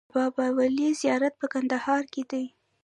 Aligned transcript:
د 0.07 0.11
بابای 0.13 0.49
ولي 0.57 0.89
زیارت 1.01 1.33
په 1.41 1.47
کندهار 1.53 2.03
کې 2.13 2.23
دی 2.31 2.45